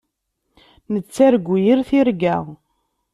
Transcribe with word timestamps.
Nettargu 0.93 1.55
yir 1.65 1.79
tirga. 1.87 2.35